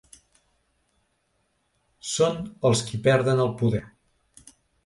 Són 2.13 2.41
els 2.71 2.83
qui 2.89 3.03
perden 3.09 3.47
poder. 3.63 3.87